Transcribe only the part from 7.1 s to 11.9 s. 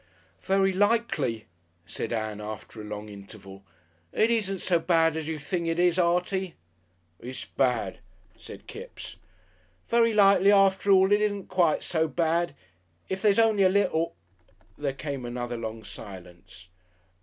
"It's bad," said Kipps. "Very likely, after all, it isn't quite